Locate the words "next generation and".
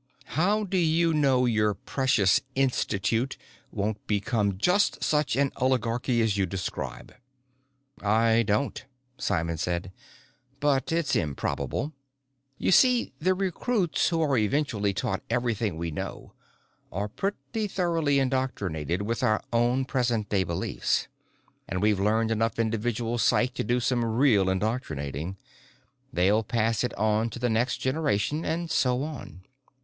27.51-28.71